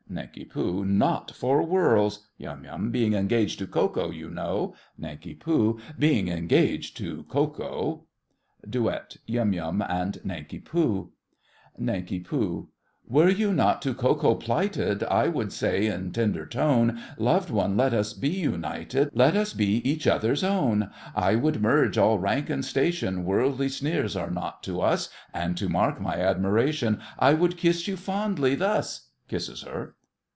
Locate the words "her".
29.61-29.95